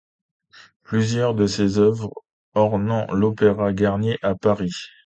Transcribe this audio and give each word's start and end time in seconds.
Plusieurs 0.81 1.35
de 1.35 1.45
ses 1.45 1.77
œuvres 1.77 2.11
ornent 2.55 3.05
l'Opéra 3.13 3.71
Garnier 3.71 4.17
à 4.23 4.33
Paris. 4.33 4.73